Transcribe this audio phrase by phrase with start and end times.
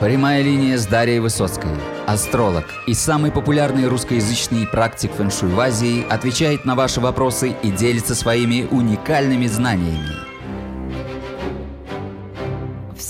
[0.00, 1.70] Прямая линия с Дарьей Высоцкой.
[2.06, 8.14] Астролог и самый популярный русскоязычный практик фэншуй в Азии отвечает на ваши вопросы и делится
[8.14, 10.35] своими уникальными знаниями.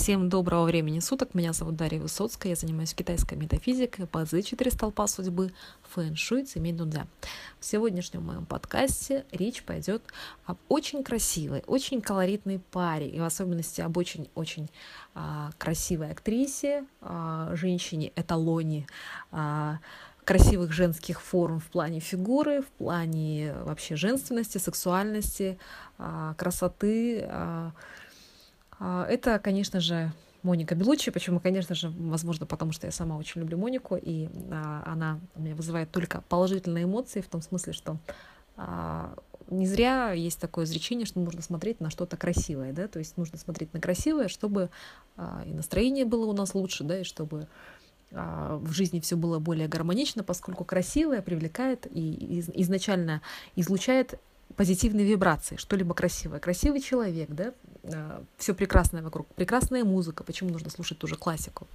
[0.07, 1.33] Всем доброго времени суток.
[1.33, 2.53] Меня зовут Дарья Высоцкая.
[2.53, 5.51] Я занимаюсь китайской метафизикой, базы четыре столпа судьбы,
[5.93, 7.07] фэн-шуй, цемень дудзя.
[7.59, 10.01] В сегодняшнем моем подкасте речь пойдет
[10.45, 14.69] об очень красивой, очень колоритной паре, и в особенности об очень-очень
[15.13, 18.87] а, красивой актрисе, а, женщине-эталоне,
[19.31, 19.79] а,
[20.23, 25.59] красивых женских форм в плане фигуры, в плане вообще женственности, сексуальности,
[25.97, 27.73] а, красоты, а,
[28.79, 30.11] это, конечно же,
[30.43, 31.11] Моника Белучи.
[31.11, 35.41] Почему, конечно же, возможно, потому что я сама очень люблю Монику, и а, она у
[35.41, 37.97] меня вызывает только положительные эмоции, в том смысле, что
[38.55, 39.13] а,
[39.49, 43.37] не зря есть такое изречение, что нужно смотреть на что-то красивое, да, то есть нужно
[43.37, 44.69] смотреть на красивое, чтобы
[45.15, 47.47] а, и настроение было у нас лучше, да, и чтобы
[48.11, 53.21] а, в жизни все было более гармонично, поскольку красивое привлекает и из, изначально
[53.55, 54.19] излучает
[54.55, 56.39] позитивные вибрации, что-либо красивое.
[56.39, 57.76] Красивый человек, да, а,
[58.37, 61.67] все прекрасное вокруг, прекрасная музыка, почему нужно слушать ту же классику?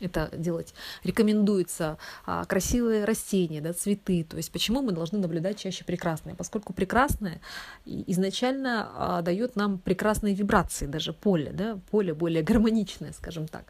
[0.00, 0.74] Это делать.
[1.04, 4.24] Рекомендуется а, красивые растения, да, цветы.
[4.24, 6.34] То есть почему мы должны наблюдать чаще прекрасное?
[6.34, 7.40] Поскольку прекрасное
[7.84, 13.64] изначально а, дает нам прекрасные вибрации, даже поле, да, поле более гармоничное, скажем так.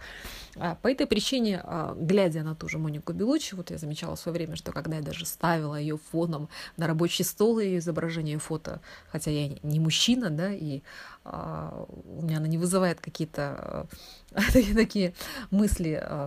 [0.56, 4.20] А, по этой причине, а, глядя на ту же Монику Белучи, вот я замечала в
[4.20, 8.81] свое время, что когда я даже ставила ее фоном на рабочий стол ее изображение фото,
[9.08, 10.83] хотя я не мужчина, да, и
[11.23, 13.86] а, у меня она не вызывает какие-то
[14.33, 14.41] а,
[14.75, 15.14] такие
[15.51, 16.20] мысли а,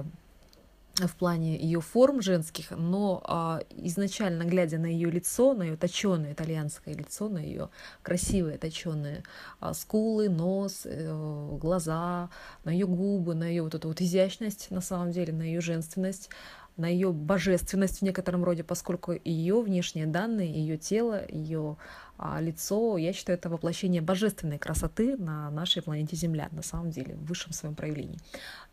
[0.96, 6.34] в плане ее форм женских, но а, изначально глядя на ее лицо, на ее точеное
[6.34, 7.70] итальянское лицо, на ее
[8.04, 9.24] красивые точеные
[9.60, 12.30] а, скулы, нос, э, глаза,
[12.64, 16.30] на ее губы, на ее вот эту вот изящность, на самом деле, на ее женственность,
[16.78, 21.78] на ее божественность в некотором роде, поскольку ее внешние данные, ее тело, ее
[22.18, 27.16] а лицо, я считаю, это воплощение божественной красоты на нашей планете Земля, на самом деле,
[27.16, 28.20] в высшем своем проявлении.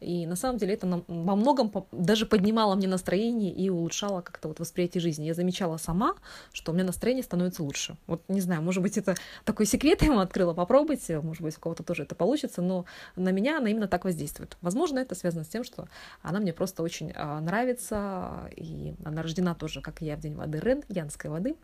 [0.01, 4.49] И на самом деле это нам, во многом даже поднимало мне настроение и улучшало как-то
[4.49, 5.25] вот восприятие жизни.
[5.25, 6.15] Я замечала сама,
[6.53, 7.97] что у меня настроение становится лучше.
[8.07, 9.15] Вот не знаю, может быть, это
[9.45, 12.85] такой секрет я вам открыла, попробуйте, может быть, у кого-то тоже это получится, но
[13.17, 14.57] на меня она именно так воздействует.
[14.61, 15.89] Возможно, это связано с тем, что
[16.23, 20.35] она мне просто очень а, нравится, и она рождена тоже, как и я, в день
[20.35, 21.57] воды Рен, янской воды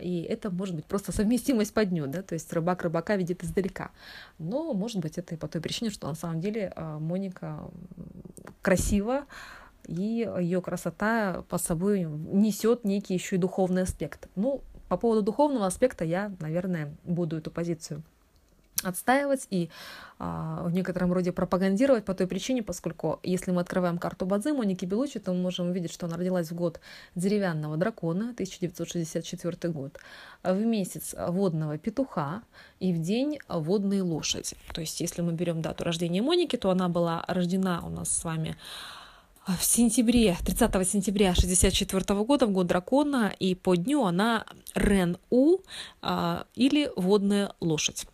[0.00, 3.90] и это может быть просто совместимость по дню, да, то есть рыбак рыбака видит издалека.
[4.38, 7.70] Но, может быть, это и по той причине, что на самом деле а, Моника
[8.62, 9.26] красива,
[9.86, 14.28] и ее красота по собой несет некий еще и духовный аспект.
[14.36, 18.02] Ну, по поводу духовного аспекта я, наверное, буду эту позицию
[18.82, 19.70] отстаивать и
[20.18, 24.84] а, в некотором роде пропагандировать по той причине, поскольку если мы открываем карту Бадзи Моники
[24.84, 26.80] Белучи, то мы можем увидеть, что она родилась в год
[27.14, 29.98] деревянного дракона, 1964 год,
[30.42, 32.42] в месяц водного петуха
[32.80, 34.56] и в день водной лошади.
[34.74, 38.24] То есть если мы берем дату рождения Моники, то она была рождена у нас с
[38.24, 38.56] вами
[39.46, 45.58] в сентябре, 30 сентября 64 года, в год дракона, и по дню она Рен-У
[46.02, 48.06] а, или водная лошадь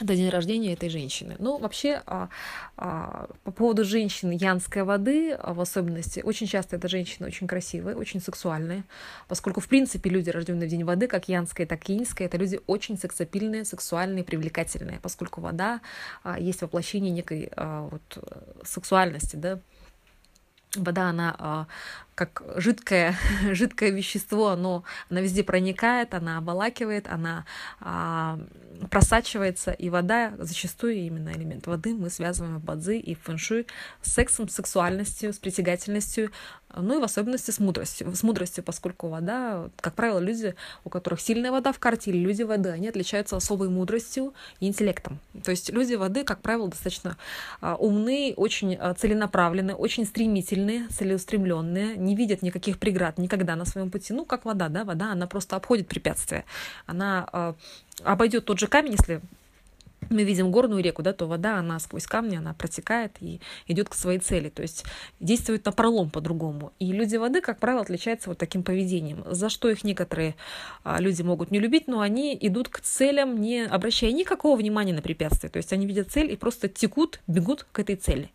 [0.00, 1.36] это день рождения этой женщины.
[1.38, 2.28] Ну, вообще, а,
[2.76, 7.96] а, по поводу женщин янской воды, а, в особенности, очень часто это женщины очень красивые,
[7.96, 8.82] очень сексуальные,
[9.28, 12.60] поскольку, в принципе, люди, рожденные в день воды, как янская, так и иньская, это люди
[12.66, 15.80] очень сексапильные, сексуальные, привлекательные, поскольку вода
[16.24, 18.24] а, есть воплощение некой а, вот,
[18.64, 19.60] сексуальности, да,
[20.76, 21.66] вода, она а,
[22.14, 23.16] как жидкое,
[23.52, 27.44] жидкое вещество, оно, она везде проникает, она обволакивает, она
[27.80, 28.38] а,
[28.90, 33.66] просачивается, и вода, зачастую именно элемент воды мы связываем в бадзи и фэншуй
[34.02, 36.30] с сексом, сексуальностью, с притягательностью,
[36.76, 40.54] ну и в особенности с мудростью, с мудростью, поскольку вода, как правило, люди,
[40.84, 45.20] у которых сильная вода в карте, или люди воды, они отличаются особой мудростью и интеллектом.
[45.44, 47.16] То есть люди воды, как правило, достаточно
[47.60, 53.90] а, умные, очень а, целенаправленные, очень стремительные, целеустремленные, не видят никаких преград никогда на своем
[53.90, 54.12] пути.
[54.12, 56.44] Ну, как вода, да, вода, она просто обходит препятствия.
[56.86, 57.54] Она э,
[58.04, 59.20] обойдет тот же камень, если
[60.14, 63.94] мы видим горную реку, да, то вода, она сквозь камни, она протекает и идет к
[63.94, 64.84] своей цели, то есть
[65.20, 66.72] действует на пролом по-другому.
[66.78, 70.36] И люди воды, как правило, отличаются вот таким поведением, за что их некоторые
[70.82, 75.02] а, люди могут не любить, но они идут к целям, не обращая никакого внимания на
[75.02, 78.30] препятствия, то есть они видят цель и просто текут, бегут к этой цели.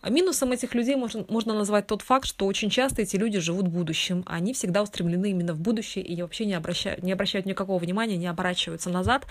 [0.00, 3.68] А минусом этих людей можно, можно назвать тот факт, что очень часто эти люди живут
[3.68, 8.16] будущим, они всегда устремлены именно в будущее и вообще не обращают, не обращают никакого внимания,
[8.16, 9.26] не оборачиваются назад,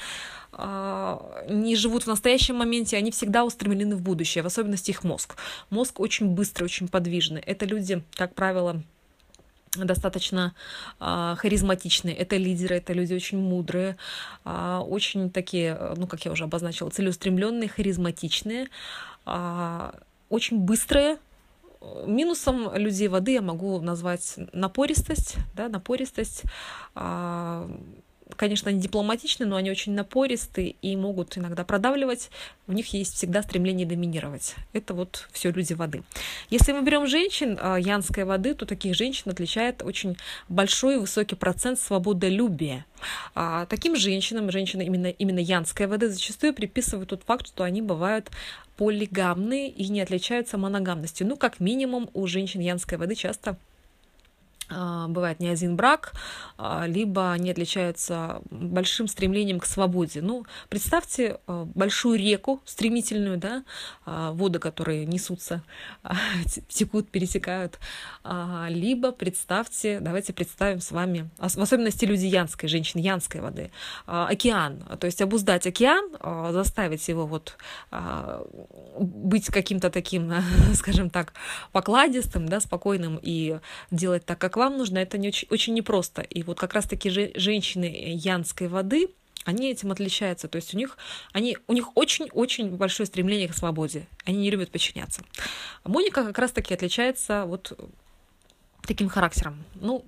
[0.52, 5.04] а, не живут живут в настоящем моменте, они всегда устремлены в будущее, в особенности их
[5.04, 5.36] мозг.
[5.70, 7.42] Мозг очень быстрый, очень подвижный.
[7.42, 8.82] Это люди, как правило,
[9.76, 10.54] достаточно
[11.02, 12.16] э, харизматичные.
[12.16, 13.98] Это лидеры, это люди очень мудрые,
[14.46, 18.68] э, очень такие, ну, как я уже обозначила, целеустремленные, харизматичные,
[19.26, 19.92] э,
[20.30, 21.18] очень быстрые.
[22.06, 26.44] Минусом людей воды я могу назвать напористость, да, напористость,
[26.96, 27.70] э,
[28.36, 32.30] конечно, они дипломатичны, но они очень напористы и могут иногда продавливать.
[32.68, 34.56] У них есть всегда стремление доминировать.
[34.74, 36.04] Это вот все люди воды.
[36.50, 40.18] Если мы берем женщин а, янской воды, то таких женщин отличает очень
[40.50, 42.86] большой и высокий процент свободолюбия.
[43.36, 48.30] А таким женщинам, женщины именно, именно янской воды, зачастую приписывают тот факт, что они бывают
[48.78, 51.28] полигамные и не отличаются моногамностью.
[51.28, 53.58] Ну, как минимум, у женщин янской воды часто
[54.72, 56.14] бывает не один брак,
[56.58, 60.22] а, либо они отличаются большим стремлением к свободе.
[60.22, 63.64] Ну, представьте а, большую реку стремительную, да,
[64.06, 65.64] воды, которые несутся,
[66.70, 67.80] текут, пересекают,
[68.70, 73.72] либо представьте, давайте представим с вами, в особенности люди янской, женщин янской воды,
[74.06, 76.12] океан, то есть обуздать океан,
[76.52, 77.58] заставить его вот
[79.00, 80.32] быть каким-то таким,
[80.74, 81.34] скажем так,
[81.72, 83.60] покладистым, да, спокойным и
[83.90, 86.22] делать так, как вам нужно, это не очень, очень непросто.
[86.22, 89.10] И вот как раз-таки же, женщины янской воды,
[89.44, 90.48] они этим отличаются.
[90.48, 90.98] То есть у них,
[91.34, 94.06] они, у них очень-очень большое стремление к свободе.
[94.24, 95.24] Они не любят подчиняться.
[95.84, 97.74] Моника как раз-таки отличается вот
[98.92, 99.64] таким характером.
[99.76, 100.04] Ну,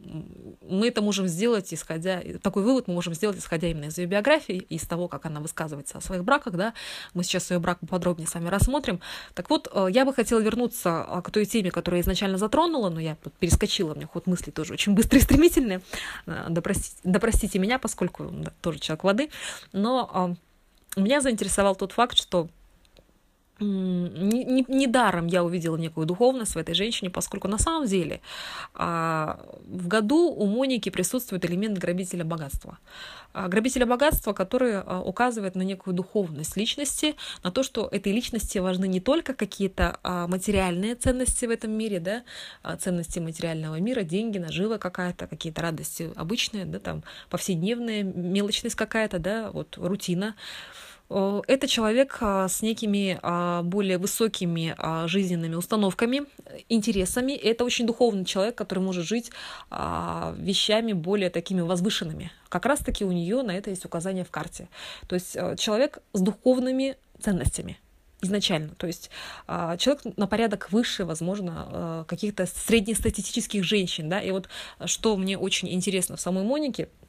[0.61, 2.21] мы это можем сделать, исходя...
[2.41, 5.97] Такой вывод мы можем сделать, исходя именно из ее биографии, из того, как она высказывается
[5.97, 6.73] о своих браках, да.
[7.13, 8.99] Мы сейчас ее брак подробнее с вами рассмотрим.
[9.35, 12.89] Так вот, э, я бы хотела вернуться а, к той теме, которую я изначально затронула,
[12.89, 15.79] но я перескочила, у меня ход мысли тоже очень быстрый и стремительный.
[16.25, 19.29] Э, допростите, допростите меня, поскольку да, тоже человек воды.
[19.71, 20.37] Но
[20.97, 22.49] э, меня заинтересовал тот факт, что
[23.63, 28.21] недаром не, не я увидела некую духовность в этой женщине, поскольку на самом деле
[28.73, 32.77] а, в году у Моники присутствует элемент грабителя богатства.
[33.33, 38.59] А, грабителя богатства, который а, указывает на некую духовность личности, на то, что этой личности
[38.59, 42.23] важны не только какие-то а, материальные ценности в этом мире, да,
[42.61, 49.19] а, ценности материального мира, деньги, нажива какая-то, какие-то радости обычные, да, там повседневная мелочность какая-то,
[49.19, 50.35] да, вот рутина.
[51.09, 56.23] Э, это человек а, с некими а, более высокими а, жизненными установками,
[56.69, 57.33] интересами.
[57.33, 59.31] Это очень духовный человек, который может жить
[59.69, 62.31] вещами более такими возвышенными.
[62.49, 64.67] Как раз-таки у нее на это есть указание в карте.
[65.07, 67.79] То есть э, человек с духовными ценностями
[68.21, 68.69] изначально.
[68.75, 69.09] То есть
[69.47, 74.07] человек на порядок выше, возможно, э, каких-то среднестатистических женщин.
[74.09, 74.21] Да?
[74.21, 74.47] И вот
[74.85, 76.89] что мне очень интересно в самой Монике–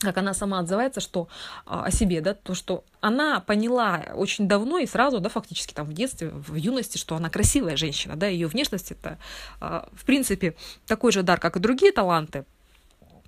[0.00, 1.28] как она сама отзывается, что
[1.66, 5.86] а, о себе, да, то, что она поняла очень давно и сразу, да, фактически там
[5.86, 9.18] в детстве, в юности, что она красивая женщина, да, ее внешность это,
[9.60, 10.54] а, в принципе,
[10.86, 12.44] такой же дар, как и другие таланты,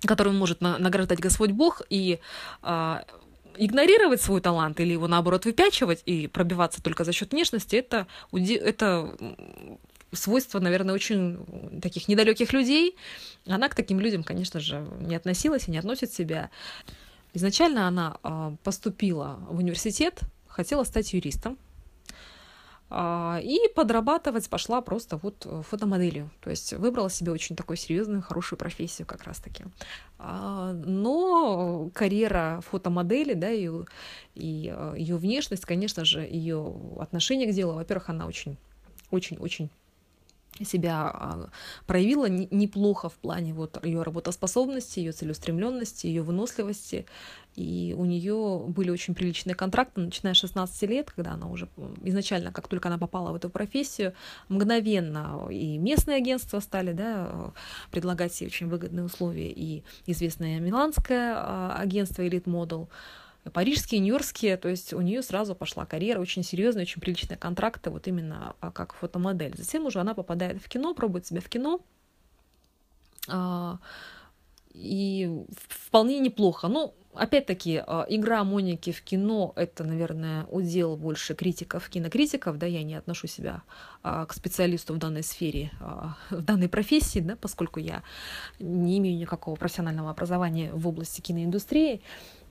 [0.05, 2.19] которым может награждать Господь Бог, и
[2.61, 3.03] а,
[3.57, 9.17] игнорировать свой талант или его наоборот выпячивать и пробиваться только за счет внешности, это, это
[10.11, 12.95] свойство, наверное, очень таких недалеких людей.
[13.45, 16.49] Она к таким людям, конечно же, не относилась и не относит себя.
[17.33, 21.57] Изначально она а, поступила в университет, хотела стать юристом,
[22.89, 26.29] а, и подрабатывать пошла просто вот фотомоделью.
[26.41, 29.63] То есть выбрала себе очень такую серьезную, хорошую профессию как раз-таки.
[30.19, 33.69] А, но карьера фотомодели, да, и,
[34.35, 38.57] и ее внешность, конечно же, ее отношение к делу, во-первых, она очень
[39.09, 39.69] очень-очень
[40.65, 41.49] себя а,
[41.85, 47.05] проявила неплохо в плане вот ее работоспособности, ее целеустремленности, ее выносливости.
[47.55, 51.67] И у нее были очень приличные контракты, начиная с 16 лет, когда она уже
[52.03, 54.13] изначально, как только она попала в эту профессию,
[54.47, 57.51] мгновенно и местные агентства стали да,
[57.91, 62.87] предлагать ей очень выгодные условия, и известное миланское а, агентство Elite Model–
[63.49, 68.07] парижские, нью-йоркские, то есть у нее сразу пошла карьера, очень серьезные, очень приличные контракты, вот
[68.07, 69.55] именно а, как фотомодель.
[69.57, 71.81] Затем уже она попадает в кино, пробует себя в кино,
[73.27, 73.79] а,
[74.73, 76.67] и вполне неплохо.
[76.67, 82.83] Ну, опять-таки, а, игра Моники в кино— это, наверное, удел больше критиков, кинокритиков, да, я
[82.83, 83.63] не отношу себя
[84.03, 85.71] к специалисту в данной сфере,
[86.29, 88.03] в данной профессии, да, поскольку я
[88.59, 92.01] не имею никакого профессионального образования в области киноиндустрии,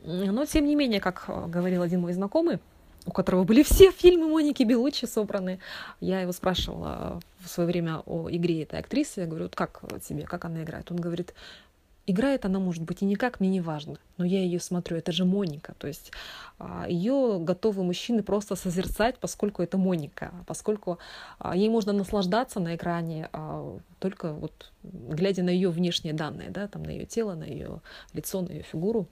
[0.05, 2.59] но, тем не менее, как э, говорил один мой знакомый,
[3.07, 5.59] у которого были все фильмы Моники Белуччи собраны.
[6.01, 9.21] Я его спрашивала в свое время о игре этой актрисы.
[9.21, 10.91] Я говорю, вот как тебе, как она играет?
[10.91, 11.35] Он говорит,
[12.11, 15.25] играет она, может быть, и никак, мне не важно, но я ее смотрю, это же
[15.25, 16.13] Моника, то есть
[16.59, 20.99] а, ее готовы мужчины просто созерцать, поскольку это Моника, поскольку
[21.39, 26.69] а, ей можно наслаждаться на экране а, только вот глядя на ее внешние данные, да,
[26.69, 27.81] там на ее тело, на ее
[28.13, 29.07] лицо, на ее фигуру.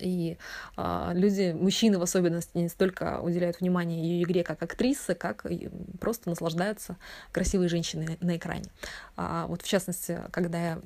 [0.00, 0.38] И
[0.76, 5.46] а, люди, мужчины в особенности, не столько уделяют внимание ее игре как актрисы, как
[6.00, 6.96] просто наслаждаются
[7.30, 8.64] красивой женщиной на экране.
[9.16, 10.80] А, вот в частности, когда я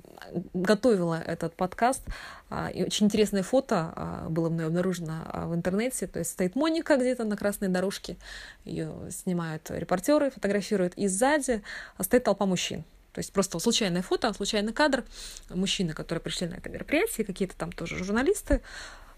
[0.52, 2.02] готовила этот подкаст,
[2.50, 6.06] а, и очень интересное фото а, было мной обнаружено а, в интернете.
[6.06, 8.16] То есть стоит Моника где-то на красной дорожке,
[8.64, 11.62] ее снимают репортеры, фотографируют, и сзади
[12.00, 12.84] стоит толпа мужчин.
[13.12, 15.04] То есть просто случайное фото, случайный кадр.
[15.50, 18.60] Мужчины, которые пришли на это мероприятие, какие-то там тоже журналисты,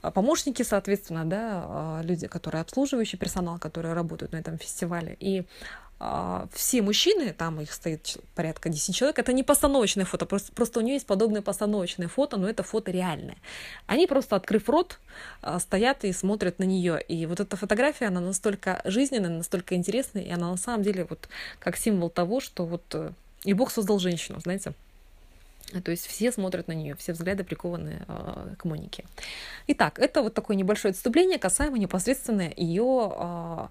[0.02, 5.16] а помощники, соответственно, да, а, люди, которые обслуживающий персонал, которые работают на этом фестивале.
[5.20, 5.44] И
[5.99, 10.80] а, все мужчины, там их стоит порядка 10 человек, это не постановочное фото, просто, просто
[10.80, 13.37] у нее есть подобное постановочное фото, но это фото реальное.
[13.87, 14.99] Они просто, открыв рот,
[15.59, 17.02] стоят и смотрят на нее.
[17.02, 21.28] И вот эта фотография, она настолько жизненная, настолько интересная, и она на самом деле вот
[21.59, 23.12] как символ того, что вот э,
[23.44, 24.73] и Бог создал женщину, знаете.
[25.85, 29.04] То есть все смотрят на нее, все взгляды прикованы э, к Монике.
[29.68, 33.68] Итак, это вот такое небольшое отступление касаемо непосредственно ее э,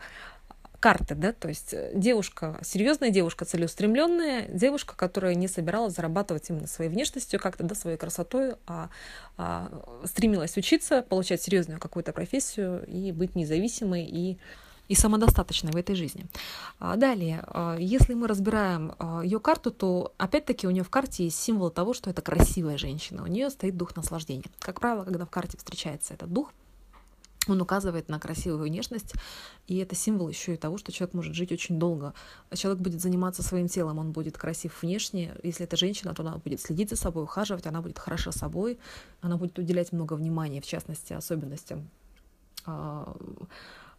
[0.79, 6.89] карты, да, то есть девушка, серьезная девушка, целеустремленная, девушка, которая не собиралась зарабатывать именно своей
[6.89, 8.89] внешностью, как-то, да, своей красотой, а,
[9.37, 9.69] а
[10.05, 14.37] стремилась учиться, получать серьезную какую-то профессию и быть независимой и
[14.89, 16.25] и самодостаточной в этой жизни.
[16.79, 21.23] А, далее, а, если мы разбираем а, ее карту, то опять-таки у нее в карте
[21.23, 23.23] есть символ того, что это красивая женщина.
[23.23, 24.43] У нее стоит дух наслаждения.
[24.59, 26.51] Как правило, когда в карте встречается этот дух,
[27.47, 29.13] он указывает на красивую внешность,
[29.67, 32.13] и это символ еще и того, что человек может жить очень долго.
[32.53, 35.35] Человек будет заниматься своим телом, он будет красив внешне.
[35.41, 38.77] Если это женщина, то она будет следить за собой, ухаживать, она будет хороша собой,
[39.21, 41.89] она будет уделять много внимания, в частности, особенностям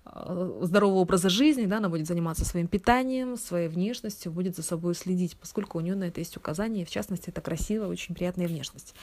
[0.04, 5.36] здорового образа жизни, да, она будет заниматься своим питанием, своей внешностью, будет за собой следить,
[5.36, 8.94] поскольку у нее на это есть указания, в частности, это красивая, очень приятная внешность.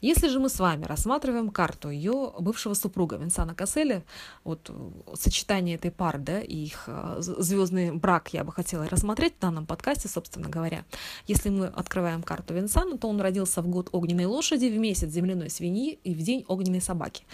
[0.00, 4.02] Если же мы с вами рассматриваем карту ее бывшего супруга Винсана Касселя,
[4.44, 9.36] вот э, сочетание этой пары, да, и их э, звездный брак я бы хотела рассмотреть
[9.36, 10.84] в данном подкасте, собственно говоря.
[11.26, 15.48] Если мы открываем карту Винсана, то он родился в год огненной лошади, в месяц земляной
[15.48, 17.24] свиньи и в день огненной собаки.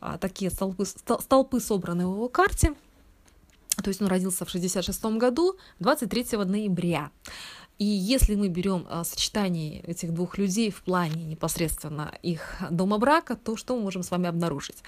[0.00, 2.74] А, такие столпы, столпы собраны в его карте.
[3.82, 7.10] То есть он родился в 66 году, 23 ноября.
[7.78, 13.36] И если мы берем а, сочетание этих двух людей в плане непосредственно их дома брака,
[13.36, 14.82] то что мы можем с вами обнаружить?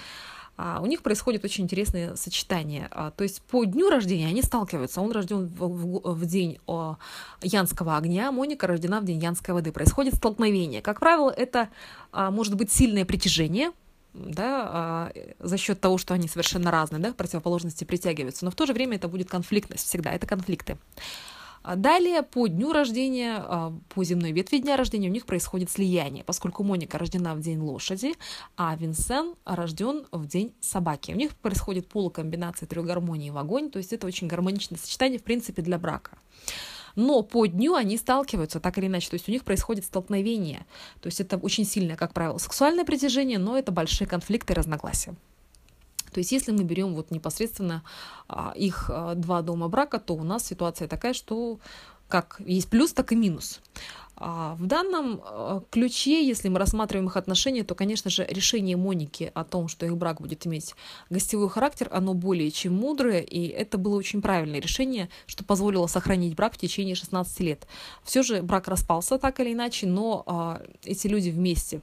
[0.57, 2.89] А, у них происходит очень интересное сочетание.
[2.91, 5.01] А, то есть по дню рождения они сталкиваются.
[5.01, 6.97] Он рожден в, в, в день о,
[7.43, 9.73] янского огня, Моника рождена в день янской воды.
[9.73, 10.83] Происходит столкновение.
[10.83, 11.71] Как правило, это
[12.13, 13.71] а, может быть сильное притяжение,
[14.15, 18.45] да, а, за счет того, что они совершенно разные, да, противоположности притягиваются.
[18.45, 20.79] Но в то же время это будет конфликтность всегда, это конфликты.
[21.63, 26.25] А далее, по дню рождения, а, по земной ветви дня рождения у них происходит слияние,
[26.25, 28.15] поскольку Моника рождена в день лошади,
[28.57, 31.13] а Винсен рожден в день собаки.
[31.13, 35.23] У них происходит полукомбинация трех гармоний в огонь, то есть это очень гармоничное сочетание, в
[35.23, 36.13] принципе, для брака
[36.97, 40.67] но по дню они сталкиваются так или иначе, то есть у них происходит столкновение,
[41.01, 45.15] то есть это очень сильное, как правило, сексуальное притяжение, но это большие конфликты и разногласия.
[46.13, 47.83] То есть если мы берем вот непосредственно
[48.29, 51.61] а, их а, два дома брака, то у нас ситуация такая, что
[52.09, 53.61] как есть плюс, так и минус.
[54.23, 59.33] А в данном э, ключе, если мы рассматриваем их отношения, то, конечно же, решение Моники
[59.33, 60.75] о том, что их брак будет иметь
[61.09, 66.35] гостевой характер, оно более чем мудрое, и это было очень правильное решение, что позволило сохранить
[66.35, 67.67] брак в течение 16 лет.
[68.05, 71.81] Все же брак распался так или иначе, но а, эти люди вместе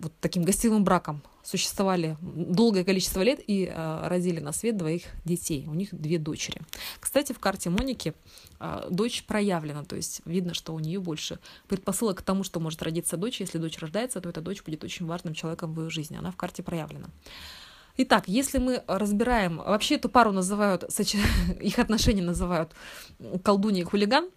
[0.00, 5.64] вот таким гостевым браком существовали долгое количество лет и а, родили на свет двоих детей.
[5.66, 6.60] У них две дочери.
[7.00, 8.14] Кстати, в карте Моники
[8.58, 12.82] а, дочь проявлена, то есть видно, что у нее больше предпосылок к тому, что может
[12.82, 13.40] родиться дочь.
[13.40, 16.16] Если дочь рождается, то эта дочь будет очень важным человеком в ее жизни.
[16.16, 17.08] Она в карте проявлена.
[17.96, 20.84] Итак, если мы разбираем, вообще эту пару называют,
[21.60, 22.72] их отношения называют
[23.42, 24.28] колдунья и хулиган,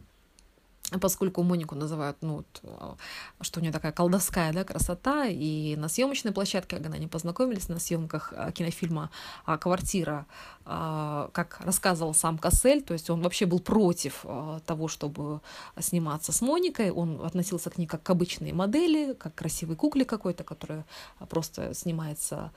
[0.97, 2.95] поскольку Монику называют, ну, а,
[3.41, 7.79] что у нее такая колдовская да, красота, и на съемочной площадке, когда они познакомились на
[7.79, 9.11] съемках а, кинофильма
[9.45, 10.25] а, «Квартира»,
[10.65, 14.23] как рассказывал сам Кассель, то есть он вообще был против
[14.67, 15.41] того, чтобы
[15.79, 20.05] сниматься с Моникой, он относился к ней как к обычной модели, как к красивой кукле
[20.05, 20.85] какой-то, которая
[21.27, 22.51] просто снимается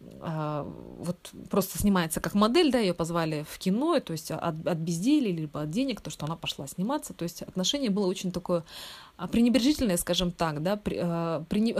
[0.00, 5.32] вот просто снимается как модель, да, ее позвали в кино, то есть от, от безделия,
[5.32, 8.64] либо от денег, то, что она пошла сниматься, то есть отношение было очень такое
[9.16, 11.76] а, пренебрежительное, скажем так, да, при, а, при,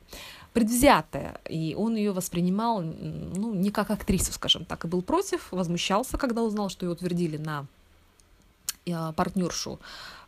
[0.52, 6.18] предвзятое, и он ее воспринимал, ну, не как актрису, скажем так, и был против, возмущался,
[6.18, 7.66] когда узнал, что ее утвердили на
[9.16, 10.21] партнершу а,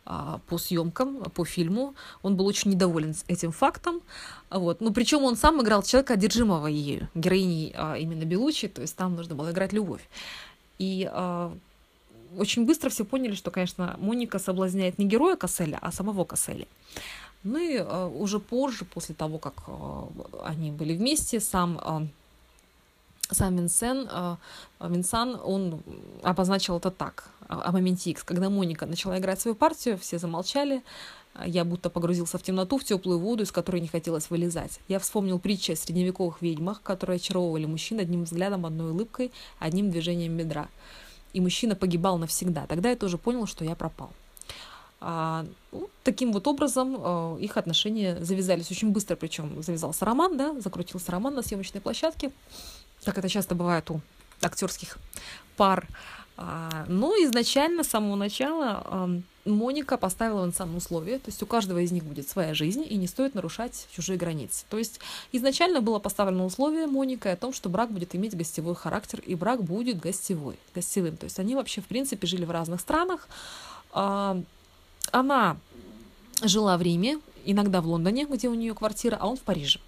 [0.47, 1.95] по съемкам, по фильму.
[2.21, 4.01] Он был очень недоволен этим фактом.
[4.49, 4.81] Вот.
[4.81, 9.15] Ну, причем он сам играл человека, одержимого ею, героиней а, именно Белучи, то есть там
[9.15, 10.07] нужно было играть любовь.
[10.77, 11.51] И а,
[12.37, 16.67] очень быстро все поняли, что, конечно, Моника соблазняет не героя Касселя, а самого Касселя.
[17.43, 20.07] Ну и а, уже позже, после того, как а,
[20.43, 22.07] они были вместе, сам а,
[23.31, 24.37] сам Винсен, а,
[24.79, 25.81] Винсан, он
[26.23, 30.83] обозначил это так о моменте X, когда Моника начала играть свою партию, все замолчали,
[31.45, 34.79] я будто погрузился в темноту, в теплую воду, из которой не хотелось вылезать.
[34.87, 40.37] Я вспомнил притчи о средневековых ведьмах, которые очаровывали мужчин одним взглядом, одной улыбкой, одним движением
[40.37, 40.69] бедра.
[41.33, 42.65] И мужчина погибал навсегда.
[42.67, 44.11] Тогда я тоже понял, что я пропал.
[45.01, 50.59] А, ну, таким вот образом э, их отношения завязались очень быстро, причем завязался роман, да,
[50.61, 52.31] закрутился роман на съемочной площадке,
[53.05, 54.01] как это часто бывает у
[54.41, 54.97] актерских
[55.55, 55.87] пар.
[56.37, 59.09] А, Но ну, изначально, с самого начала,
[59.45, 62.97] Моника поставила он сам условие, то есть у каждого из них будет своя жизнь, и
[62.97, 64.65] не стоит нарушать чужие границы.
[64.69, 64.99] То есть
[65.31, 69.63] изначально было поставлено условие Моникой о том, что брак будет иметь гостевой характер, и брак
[69.63, 71.15] будет гостевой, гостевым.
[71.15, 73.27] То есть они вообще, в принципе, жили в разных странах.
[73.91, 74.41] А,
[75.11, 75.57] она
[76.43, 79.79] жила в Риме, иногда в Лондоне, где у нее квартира, а он в Париже.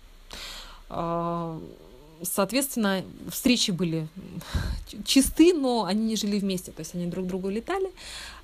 [2.24, 4.08] Соответственно, встречи были
[5.06, 7.92] чисты, но они не жили вместе, то есть они друг другу летали.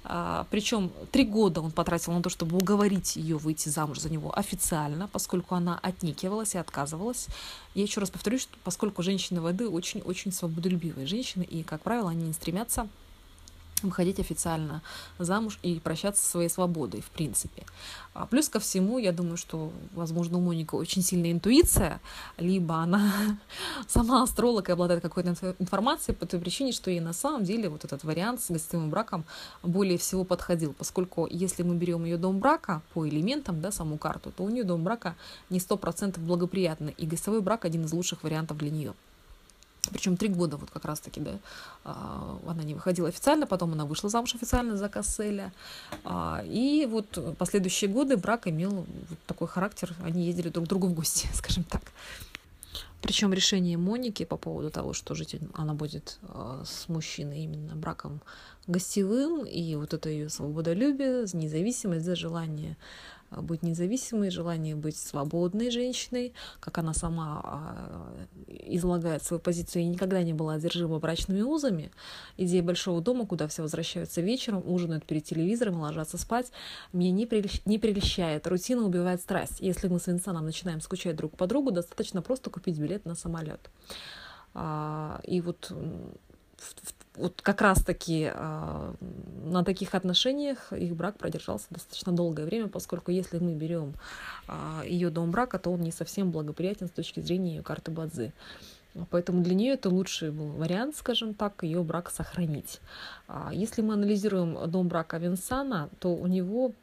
[0.03, 4.38] А, причем три года он потратил на то, чтобы уговорить ее выйти замуж за него
[4.38, 7.27] официально, поскольку она отникивалась и отказывалась.
[7.74, 12.27] Я еще раз повторюсь, что поскольку женщины воды очень-очень свободолюбивые женщины, и, как правило, они
[12.27, 12.88] не стремятся
[13.90, 14.82] выходить официально
[15.20, 17.63] замуж и прощаться со своей свободой, в принципе.
[18.13, 22.00] А плюс ко всему, я думаю, что, возможно, у Моника очень сильная интуиция,
[22.38, 23.12] либо она
[23.88, 27.86] сама астролог и обладает какой-то информацией по той причине, что ей на самом деле вот
[27.86, 29.25] этот вариант с гостевым браком
[29.63, 34.32] более всего подходил, поскольку если мы берем ее дом брака по элементам, да, саму карту,
[34.32, 35.15] то у нее дом брака
[35.50, 38.93] не сто процентов благоприятный, и гостевой брак один из лучших вариантов для нее.
[39.91, 41.39] Причем три года вот как раз-таки, да,
[41.84, 45.52] а, она не выходила официально, потом она вышла замуж официально за Касселя.
[46.06, 50.88] А, и вот последующие годы брак имел вот такой характер, они ездили друг к другу
[50.88, 51.82] в гости, скажем так.
[53.02, 58.22] Причем решение Моники по поводу того, что жить она будет а, с мужчиной именно браком
[58.67, 62.78] гостевым, и вот это ее свободолюбие, независимость, за желание
[63.41, 70.24] быть независимой, желание быть свободной женщиной, как она сама а, излагает свою позицию, и никогда
[70.24, 71.91] не была одержима брачными узами.
[72.38, 76.52] Идея большого дома, куда все возвращаются вечером, ужинают перед телевизором, ложатся спать,
[76.91, 77.62] меня не, прельщ...
[77.65, 78.48] не прельщает.
[78.48, 79.60] Рутина убивает страсть.
[79.60, 83.69] Если мы с Винсаном начинаем скучать друг по другу, достаточно просто купить билет на самолет.
[84.54, 85.72] А, и вот
[87.15, 88.93] вот как раз-таки э,
[89.45, 93.93] на таких отношениях их брак продержался достаточно долгое время, поскольку если мы берем
[94.47, 98.34] э, ее дом брака, то он не совсем благоприятен с точки зрения ее карты Бадзы.
[99.10, 102.80] Поэтому для нее это лучший был вариант, скажем так, ее брак сохранить.
[103.52, 106.73] Если мы анализируем дом брака Винсана, то у него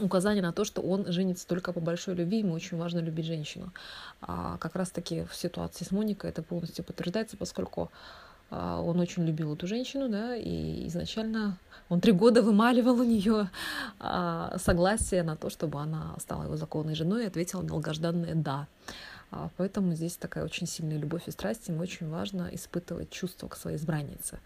[0.00, 3.72] указание на то, что он женится только по большой любви, ему очень важно любить женщину.
[4.20, 9.54] А как раз-таки в ситуации с Моникой это полностью подтверждается, поскольку а, он очень любил
[9.54, 11.58] эту женщину, да, и изначально
[11.88, 13.50] он три года вымаливал у нее
[13.98, 18.66] а, согласие на то, чтобы она стала его законной женой, и ответила долгожданное «да».
[19.30, 23.56] А, поэтому здесь такая очень сильная любовь и страсть, им очень важно испытывать чувства к
[23.56, 24.38] своей избраннице.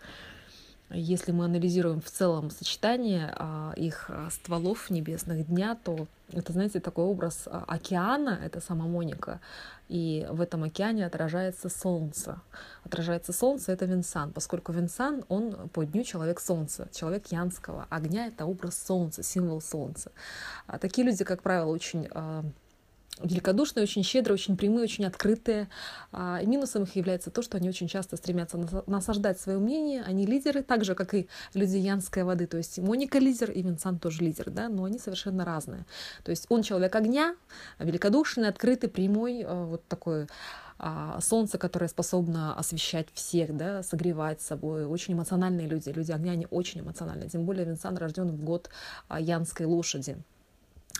[0.94, 6.80] Если мы анализируем в целом сочетание а, их а, стволов небесных дня, то это, знаете,
[6.80, 9.40] такой образ а, океана, это сама Моника,
[9.88, 12.40] и в этом океане отражается солнце.
[12.84, 17.86] Отражается солнце— это Винсан, поскольку Винсан, он по дню человек солнца, человек янского.
[17.88, 20.12] Огня— это образ солнца, символ солнца.
[20.80, 22.08] Такие люди, как правило, очень
[23.22, 25.68] великодушные, очень щедрые, очень прямые, очень открытые.
[26.12, 30.02] А, и минусом их является то, что они очень часто стремятся насаждать свое мнение.
[30.02, 32.46] Они лидеры, так же, как и люди Янской воды.
[32.46, 35.86] То есть Моника лидер и Винсан тоже лидер, да, но они совершенно разные.
[36.24, 37.36] То есть он человек огня,
[37.78, 40.26] великодушный, открытый, прямой, а, вот такой
[40.78, 44.84] а, солнце, которое способно освещать всех, да, согревать собой.
[44.84, 45.90] Очень эмоциональные люди.
[45.90, 47.28] Люди огня, они очень эмоциональные.
[47.28, 48.70] Тем более Винсан рожден в год
[49.10, 50.16] Янской лошади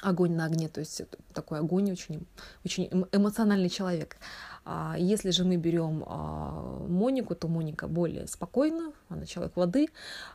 [0.02, 2.26] огонь на огне, то есть такой огонь очень,
[2.64, 4.16] очень эмоциональный человек.
[4.64, 9.88] А, если же мы берем а, Монику, то Моника более спокойна, она человек воды,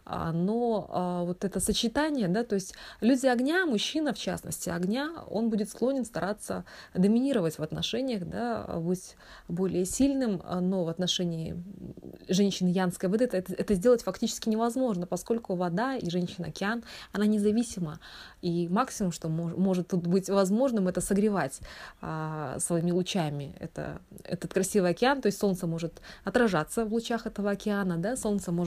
[0.05, 5.49] а, но вот это сочетание, да, то есть люди огня, мужчина в частности огня, он
[5.49, 9.15] будет склонен стараться доминировать в отношениях, да, быть
[9.47, 11.61] более сильным, но в отношении
[12.27, 17.99] женщины янской воды это, это сделать фактически невозможно, поскольку вода и женщина-океан, она независима,
[18.41, 21.59] и максимум, что мож, может тут быть возможным, это согревать
[22.01, 23.55] а, своими лучами.
[23.59, 28.51] Это, этот красивый океан, то есть солнце может отражаться в лучах этого океана, да, солнце
[28.51, 28.66] может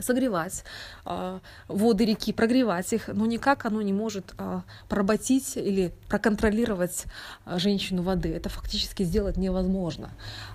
[0.00, 0.64] согревать
[1.04, 7.04] э, воды реки, прогревать их, но никак оно не может э, поработить или проконтролировать
[7.46, 8.34] э, женщину воды.
[8.34, 10.10] Это фактически сделать невозможно.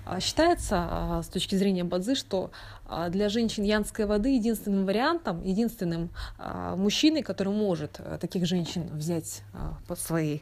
[0.06, 2.50] Э, считается э, с точки зрения Бадзы, что
[2.88, 8.88] э, для женщин янской воды единственным вариантом, единственным э, мужчиной, который может э, таких женщин
[8.92, 10.40] взять э, под свои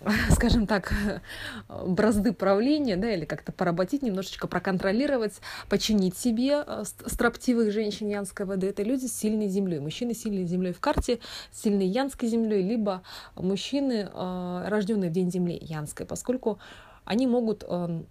[0.30, 0.92] скажем так,
[1.68, 8.68] бразды правления, да, или как-то поработить, немножечко проконтролировать, починить себе э, строптивых женщин янской воды.
[8.68, 9.78] Это люди с сильной землей.
[9.80, 11.20] Мужчины с сильной землей в карте,
[11.52, 13.02] с сильной янской землей, либо
[13.34, 16.58] мужчины, э, рожденные в день земли янской, поскольку
[17.04, 18.06] они могут эм,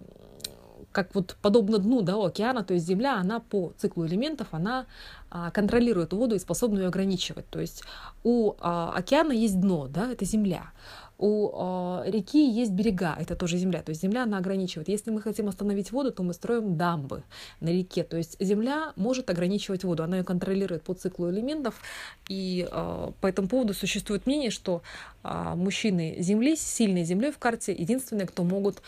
[0.95, 4.86] как вот подобно дну да, океана, то есть Земля, она по циклу элементов, она
[5.30, 7.50] а, контролирует воду и способна ее ограничивать.
[7.50, 7.84] То есть
[8.24, 10.71] у а, океана есть дно, да, это Земля
[11.17, 14.89] у э, реки есть берега, это тоже земля, то есть земля она ограничивает.
[14.89, 17.23] Если мы хотим остановить воду, то мы строим дамбы
[17.62, 21.75] на реке, то есть земля может ограничивать воду, она ее контролирует по циклу элементов,
[22.28, 24.82] и э, по этому поводу существует мнение, что
[25.23, 28.82] э, мужчины земли сильной землей в карте единственные, кто могут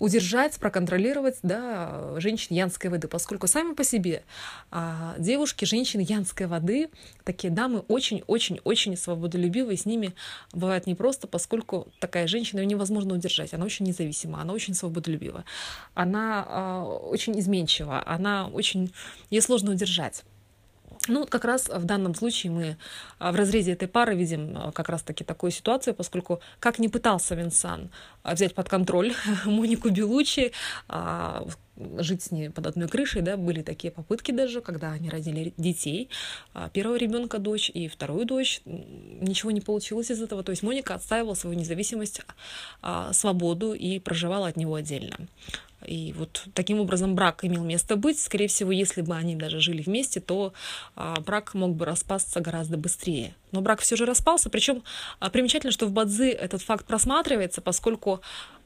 [0.00, 4.24] удержать, проконтролировать да, женщин янской воды, поскольку сами по себе
[4.70, 6.88] а, девушки, женщины янской воды,
[7.22, 10.14] такие дамы очень-очень-очень свободолюбивые, с ними
[10.52, 15.44] бывает непросто, поскольку такая женщина, ее невозможно удержать, она очень независима, она очень свободолюбива,
[15.94, 18.92] она а, очень изменчива, она очень,
[19.28, 20.24] ей сложно удержать.
[21.08, 22.76] Ну, как раз в данном случае мы
[23.18, 27.34] а, в разрезе этой пары видим а, как раз-таки такую ситуацию, поскольку как не пытался
[27.34, 27.90] Винсан
[28.22, 29.14] а, взять под контроль
[29.46, 30.52] Монику Белучи,
[31.96, 36.10] жить с ней под одной крышей, да, были такие попытки даже, когда они родили детей,
[36.74, 41.32] первого ребенка дочь и вторую дочь, ничего не получилось из этого, то есть Моника отстаивала
[41.32, 42.20] свою независимость,
[43.12, 45.16] свободу и проживала от него отдельно.
[45.86, 48.20] И вот таким образом брак имел место быть.
[48.20, 50.52] Скорее всего, если бы они даже жили вместе, то
[50.94, 53.34] а, брак мог бы распасться гораздо быстрее.
[53.52, 54.50] Но брак все же распался.
[54.50, 54.82] Причем
[55.18, 58.20] а, примечательно, что в Бадзи этот факт просматривается, поскольку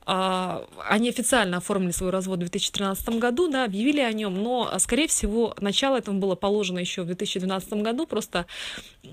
[0.06, 5.08] они официально оформили свой развод в 2013 году, да, объявили о нем, но, а, скорее
[5.08, 8.06] всего, начало этому было положено еще в 2012 году.
[8.06, 8.44] Просто,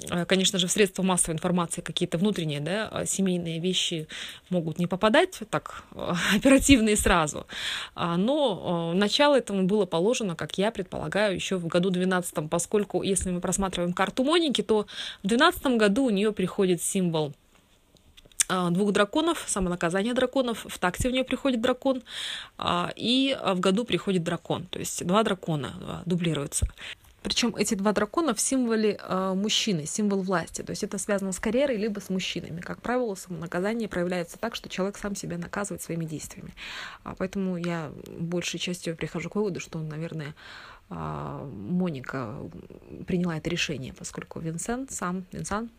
[0.10, 4.08] а, конечно же, в средства массовой информации какие-то внутренние, да, семейные вещи
[4.50, 5.84] могут не попадать так
[6.36, 7.48] оперативно и сразу.
[7.96, 13.40] Но начало этому было положено, как я предполагаю, еще в году 2012, поскольку, если мы
[13.40, 14.86] просматриваем карту Моники, то
[15.24, 17.41] в 2012 году у нее приходит символ а,
[18.72, 22.04] двух драконов, самонаказание драконов, в такте в нее приходит дракон,
[22.58, 26.68] а, и в году приходит дракон, то есть два дракона а, дублируются.
[27.24, 29.00] Причем эти два дракона в символе
[29.36, 30.64] мужчины, символ власти.
[30.64, 32.62] То есть это связано с карьерой либо с мужчинами.
[32.62, 36.56] Как правило, самонаказание проявляется так, что человек сам себя наказывает своими действиями.
[37.04, 40.34] А поэтому я большей частью прихожу к выводу, что, наверное,
[40.90, 42.38] Моника
[43.06, 45.70] приняла это решение, поскольку Винсент сам, Винсан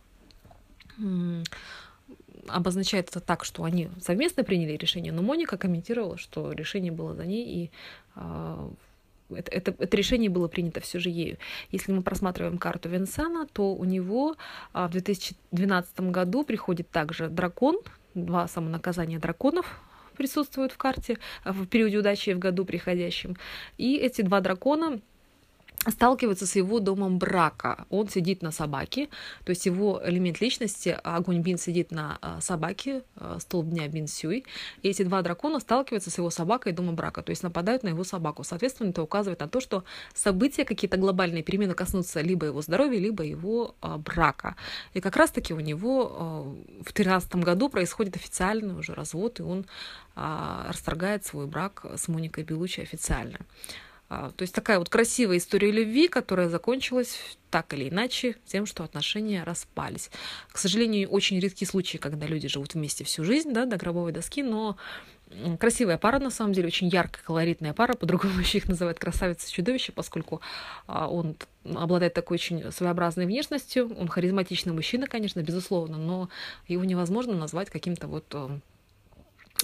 [2.49, 7.25] обозначает это так, что они совместно приняли решение, но Моника комментировала, что решение было за
[7.25, 7.71] ней, и
[8.17, 8.71] э,
[9.31, 11.39] это, это, это решение было принято все же ею.
[11.71, 14.37] Если мы просматриваем карту Винсана, то у него
[14.75, 17.79] э, в 2012 году приходит также дракон,
[18.15, 19.81] два самонаказания драконов
[20.17, 23.37] присутствуют в карте в периоде удачи в году приходящем.
[23.79, 25.01] И эти два дракона
[25.91, 27.87] сталкивается с его домом брака.
[27.91, 29.09] Он сидит на собаке,
[29.45, 34.07] то есть его элемент личности, огонь Бин сидит на а, собаке, а, столб дня Бин
[34.07, 34.45] Сюй,
[34.83, 38.05] и эти два дракона сталкиваются с его собакой дома брака, то есть нападают на его
[38.05, 38.45] собаку.
[38.45, 43.25] Соответственно, это указывает на то, что события, какие-то глобальные перемены коснутся либо его здоровья, либо
[43.25, 44.57] его а, брака.
[44.95, 49.67] И как раз-таки у него в 2013 году происходит официальный уже развод, и он
[50.15, 53.39] расторгает свой брак с Моникой Белучи официально.
[54.15, 57.19] А, то есть такая вот красивая история любви, которая закончилась
[57.51, 60.11] так или иначе тем, что отношения распались.
[60.51, 64.43] К сожалению, очень редкие случаи, когда люди живут вместе всю жизнь, да, до гробовой доски,
[64.43, 64.77] но
[65.59, 69.51] красивая пара, на самом деле, очень яркая, колоритная пара, по-другому еще их называют красавица и
[69.51, 70.43] чудовище, поскольку
[70.87, 76.29] а, он обладает такой очень своеобразной внешностью, он харизматичный мужчина, конечно, безусловно, но
[76.69, 78.27] его невозможно назвать каким-то вот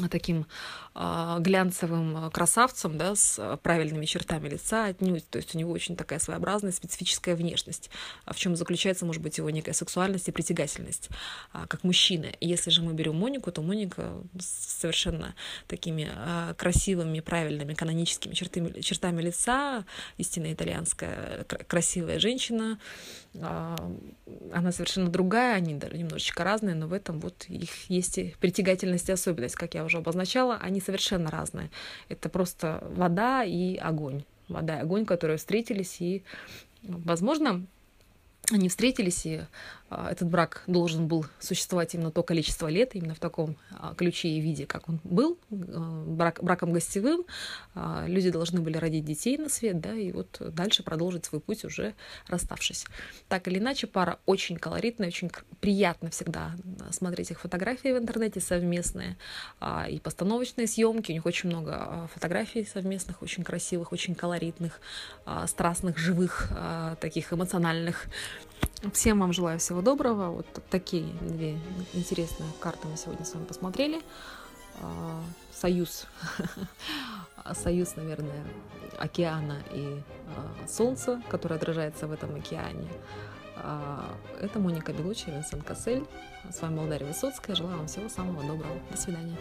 [0.06, 0.46] таким
[0.94, 5.28] э, глянцевым красавцем, да, с правильными чертами лица отнюдь.
[5.28, 7.90] То есть у него очень такая своеобразная специфическая внешность,
[8.26, 11.08] в чем заключается, может быть, его некая сексуальность и притягательность,
[11.52, 12.26] как мужчина.
[12.40, 15.34] Если же мы берем Монику, то Моника с совершенно
[15.66, 16.10] такими
[16.56, 19.84] красивыми, правильными, каноническими чертами, чертами лица,
[20.18, 22.78] истинно итальянская красивая женщина,
[23.40, 29.12] она совершенно другая, они немножечко разные, но в этом вот их есть и притягательность и
[29.12, 31.70] особенность, как я уже обозначала, они совершенно разные.
[32.08, 34.22] Это просто вода и огонь.
[34.48, 36.22] Вода и огонь, которые встретились, и,
[36.82, 37.66] возможно,
[38.50, 39.40] они встретились, и
[39.90, 44.40] этот брак должен был существовать именно то количество лет, именно в таком а, ключе и
[44.40, 47.24] виде, как он был, а, брак, браком гостевым.
[48.06, 51.94] Люди должны были родить детей на свет, да, и вот дальше продолжить свой путь уже
[52.26, 52.86] расставшись.
[53.28, 56.52] Так или иначе, пара очень колоритная, очень приятно всегда
[56.90, 59.16] смотреть их фотографии в интернете совместные,
[59.88, 61.12] и постановочные съемки.
[61.12, 64.80] У них очень много фотографий совместных, очень красивых, очень колоритных,
[65.46, 66.50] страстных, живых,
[67.00, 68.06] таких эмоциональных.
[68.92, 70.30] Всем вам желаю всего доброго.
[70.30, 71.58] Вот такие две
[71.92, 74.00] интересные карты мы сегодня с вами посмотрели.
[74.80, 76.06] А, союз,
[77.54, 78.44] союз, наверное,
[78.98, 80.00] океана и
[80.36, 82.88] а, солнца, которое отражается в этом океане.
[83.56, 86.04] А, это Моника Белучи, Винсент Кассель.
[86.50, 87.56] С вами была Дарья Высоцкая.
[87.56, 88.78] Желаю вам всего самого доброго.
[88.90, 89.36] До свидания.